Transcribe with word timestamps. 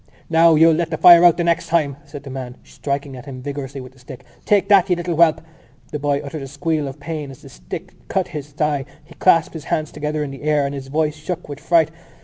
"Now, 0.31 0.55
you'll 0.55 0.73
let 0.73 0.89
the 0.89 0.97
fire 0.97 1.23
out 1.23 1.37
the 1.37 1.43
next 1.43 1.67
time!" 1.67 1.97
said 2.05 2.23
the 2.23 2.31
man 2.31 2.57
striking 2.63 3.15
at 3.15 3.27
him 3.27 3.39
vigorously 3.43 3.81
with 3.81 3.91
the 3.91 3.99
stick. 3.99 4.23
"Take 4.45 4.67
that, 4.67 4.89
you 4.89 4.95
little 4.95 5.13
whelp!" 5.15 5.41
The 5.91 5.99
boy 5.99 6.21
uttered 6.23 6.41
a 6.41 6.47
squeal 6.47 6.87
of 6.87 6.99
pain 6.99 7.29
as 7.29 7.43
the 7.43 7.49
stick 7.49 7.93
cut 8.07 8.29
his 8.29 8.47
thigh. 8.47 8.85
He 9.05 9.13
clasped 9.13 9.53
his 9.53 9.65
hands 9.65 9.91
together 9.91 10.23
in 10.23 10.31
the 10.31 10.41
air 10.41 10.65
and 10.65 10.73
his 10.73 10.87
voice 10.87 11.13
shook 11.15 11.47
with 11.47 11.59
fright. 11.59 11.91